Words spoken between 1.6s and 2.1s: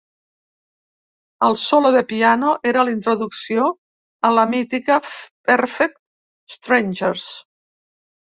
solo de